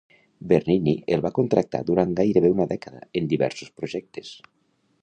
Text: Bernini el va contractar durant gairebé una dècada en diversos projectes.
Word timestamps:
Bernini 0.51 0.93
el 1.17 1.21
va 1.25 1.31
contractar 1.39 1.83
durant 1.91 2.17
gairebé 2.21 2.53
una 2.57 2.69
dècada 2.73 3.05
en 3.21 3.31
diversos 3.37 3.75
projectes. 3.81 4.35